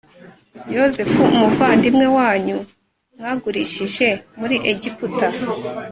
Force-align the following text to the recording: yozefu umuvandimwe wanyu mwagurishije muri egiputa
yozefu 0.75 1.19
umuvandimwe 1.33 2.05
wanyu 2.17 2.57
mwagurishije 3.17 4.07
muri 4.39 4.55
egiputa 4.71 5.27